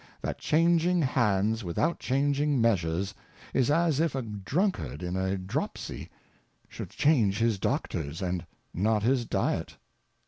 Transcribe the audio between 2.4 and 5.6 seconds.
Measures, is as if a Druntcard in a